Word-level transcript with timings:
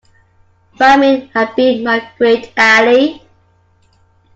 Famine 0.79 1.29
had 1.31 1.55
been 1.55 1.83
my 1.83 2.11
great 2.17 2.51
ally. 2.57 3.19